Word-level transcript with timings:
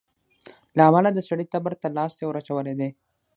له 0.77 0.81
امله 0.89 1.09
د 1.13 1.19
سړي 1.27 1.45
تبر 1.53 1.73
ته 1.81 1.87
لاستى 1.97 2.23
وراچولى 2.25 2.73
دى. 2.79 2.89